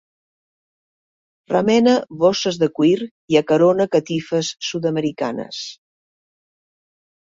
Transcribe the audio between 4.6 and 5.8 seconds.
sud-americanes.